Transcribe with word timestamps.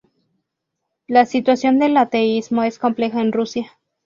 La 1.05 1.27
situación 1.27 1.77
del 1.77 1.95
ateísmo 1.95 2.63
es 2.63 2.79
compleja 2.79 3.21
en 3.21 3.31
Rusia. 3.31 3.73